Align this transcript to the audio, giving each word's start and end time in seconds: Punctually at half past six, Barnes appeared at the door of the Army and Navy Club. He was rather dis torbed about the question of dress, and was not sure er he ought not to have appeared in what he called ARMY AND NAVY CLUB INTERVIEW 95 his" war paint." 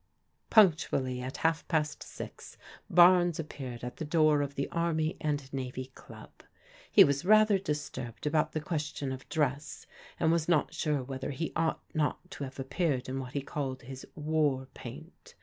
Punctually 0.49 1.21
at 1.21 1.37
half 1.45 1.67
past 1.67 2.01
six, 2.01 2.57
Barnes 2.89 3.37
appeared 3.39 3.83
at 3.83 3.97
the 3.97 4.03
door 4.03 4.41
of 4.41 4.55
the 4.55 4.67
Army 4.71 5.15
and 5.21 5.53
Navy 5.53 5.91
Club. 5.93 6.31
He 6.91 7.03
was 7.03 7.23
rather 7.23 7.59
dis 7.59 7.87
torbed 7.91 8.25
about 8.25 8.53
the 8.53 8.61
question 8.61 9.11
of 9.11 9.29
dress, 9.29 9.85
and 10.19 10.31
was 10.31 10.49
not 10.49 10.73
sure 10.73 11.05
er 11.07 11.29
he 11.29 11.51
ought 11.55 11.83
not 11.93 12.31
to 12.31 12.43
have 12.45 12.57
appeared 12.57 13.07
in 13.09 13.19
what 13.19 13.33
he 13.33 13.41
called 13.43 13.83
ARMY 13.83 13.89
AND 13.89 13.89
NAVY 13.89 13.99
CLUB 13.99 14.15
INTERVIEW 14.15 14.57
95 14.57 14.69
his" 14.75 14.85
war 14.85 14.95
paint." 14.95 15.35